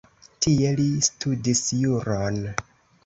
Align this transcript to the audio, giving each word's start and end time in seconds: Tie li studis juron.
Tie 0.45 0.71
li 0.79 0.87
studis 1.07 1.63
juron. 1.83 2.41